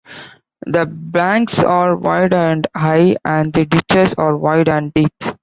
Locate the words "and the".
3.23-3.67